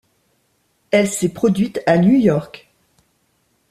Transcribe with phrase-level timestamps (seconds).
[0.89, 2.71] Elle s'est produite à New York.